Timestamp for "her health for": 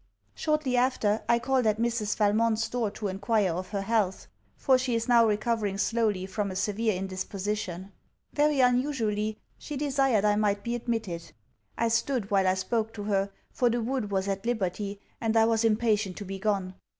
3.69-4.75